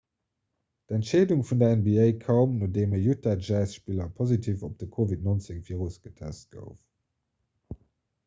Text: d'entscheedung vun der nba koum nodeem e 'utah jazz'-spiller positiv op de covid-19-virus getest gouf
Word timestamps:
d'entscheedung 0.91 1.41
vun 1.49 1.59
der 1.63 1.73
nba 1.81 2.05
koum 2.23 2.55
nodeem 2.61 2.95
e 2.99 3.01
'utah 3.11 3.35
jazz'-spiller 3.47 4.09
positiv 4.21 4.63
op 4.67 4.73
de 4.79 4.87
covid-19-virus 4.95 5.99
getest 6.07 6.57
gouf 6.57 6.81